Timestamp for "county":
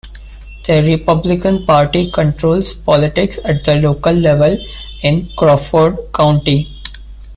6.11-6.75